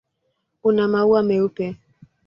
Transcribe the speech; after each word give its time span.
Una 0.71 0.87
maua 0.95 1.21
meupe. 1.29 1.67